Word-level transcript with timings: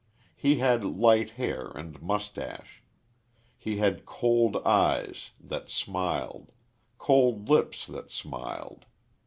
He 0.35 0.55
had 0.55 0.83
light 0.83 1.29
hair, 1.37 1.67
and 1.75 2.01
moustache. 2.01 2.81
He 3.55 3.77
had 3.77 4.03
cold 4.03 4.57
eyes 4.65 5.29
that 5.39 5.69
smiled; 5.69 6.51
cold 6.97 7.47
lips 7.49 7.85
that 7.85 8.09
smiled. 8.09 8.85